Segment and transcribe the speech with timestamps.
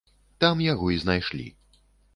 [0.43, 1.47] Там яго і знайшлі.